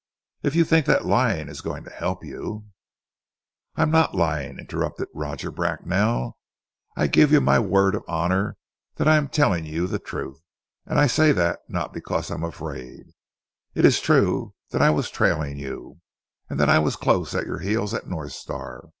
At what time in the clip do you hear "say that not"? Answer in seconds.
11.05-11.93